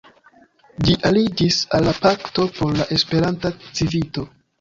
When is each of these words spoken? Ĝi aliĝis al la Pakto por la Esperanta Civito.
Ĝi 0.85 0.93
aliĝis 1.09 1.57
al 1.79 1.85
la 1.87 1.93
Pakto 2.05 2.45
por 2.55 2.73
la 2.79 2.87
Esperanta 2.97 3.53
Civito. 3.67 4.25